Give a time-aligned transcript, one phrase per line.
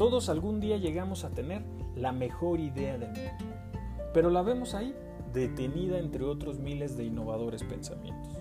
[0.00, 1.62] Todos algún día llegamos a tener
[1.94, 3.44] la mejor idea del mundo,
[4.14, 4.94] pero la vemos ahí,
[5.34, 8.38] detenida entre otros miles de innovadores pensamientos.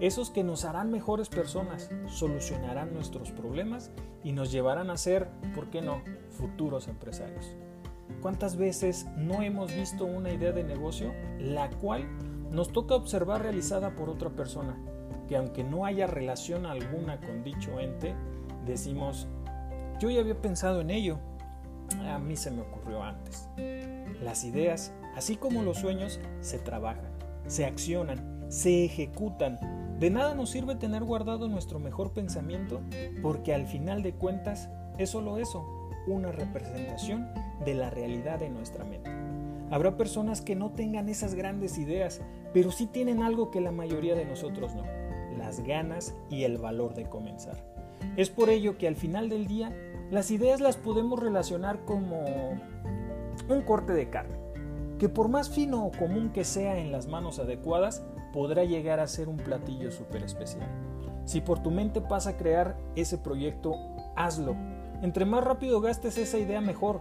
[0.00, 3.90] Esos que nos harán mejores personas, solucionarán nuestros problemas
[4.22, 6.00] y nos llevarán a ser, ¿por qué no?,
[6.30, 7.54] futuros empresarios.
[8.22, 12.08] ¿Cuántas veces no hemos visto una idea de negocio la cual
[12.50, 14.74] nos toca observar realizada por otra persona,
[15.28, 18.14] que aunque no haya relación alguna con dicho ente,
[18.64, 19.28] decimos,
[19.98, 21.18] yo ya había pensado en ello,
[22.06, 23.48] a mí se me ocurrió antes.
[24.22, 27.10] Las ideas, así como los sueños, se trabajan,
[27.46, 29.58] se accionan, se ejecutan.
[29.98, 32.80] De nada nos sirve tener guardado nuestro mejor pensamiento
[33.22, 34.68] porque al final de cuentas
[34.98, 35.64] es solo eso,
[36.06, 37.28] una representación
[37.64, 39.10] de la realidad de nuestra mente.
[39.70, 42.20] Habrá personas que no tengan esas grandes ideas,
[42.52, 44.84] pero sí tienen algo que la mayoría de nosotros no,
[45.38, 47.73] las ganas y el valor de comenzar.
[48.16, 49.72] Es por ello que al final del día
[50.10, 52.24] las ideas las podemos relacionar como
[53.48, 54.38] un corte de carne,
[54.98, 59.06] que por más fino o común que sea en las manos adecuadas, podrá llegar a
[59.06, 60.68] ser un platillo súper especial.
[61.24, 63.76] Si por tu mente pasa a crear ese proyecto,
[64.16, 64.54] hazlo.
[65.02, 67.00] Entre más rápido gastes esa idea, mejor.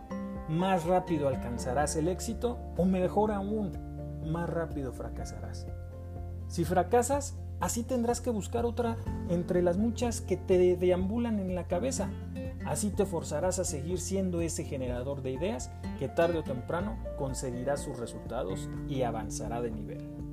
[0.50, 3.72] Más rápido alcanzarás el éxito o mejor aún,
[4.26, 5.68] más rápido fracasarás.
[6.48, 8.98] Si fracasas, Así tendrás que buscar otra
[9.30, 12.10] entre las muchas que te deambulan en la cabeza.
[12.66, 17.78] Así te forzarás a seguir siendo ese generador de ideas que tarde o temprano conseguirá
[17.78, 20.33] sus resultados y avanzará de nivel.